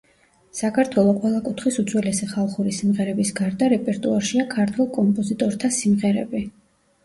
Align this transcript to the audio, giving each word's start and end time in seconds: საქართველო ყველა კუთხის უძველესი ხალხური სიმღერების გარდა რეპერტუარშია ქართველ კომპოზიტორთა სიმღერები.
საქართველო 0.59 1.11
ყველა 1.17 1.41
კუთხის 1.47 1.77
უძველესი 1.83 2.31
ხალხური 2.33 2.73
სიმღერების 2.79 3.35
გარდა 3.43 3.69
რეპერტუარშია 3.77 4.49
ქართველ 4.57 4.93
კომპოზიტორთა 4.99 5.75
სიმღერები. 5.81 6.47